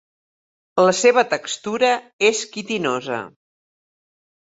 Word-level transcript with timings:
La 0.85 0.93
seva 0.99 1.23
textura 1.33 1.89
és 2.29 2.41
quitinosa. 2.55 3.21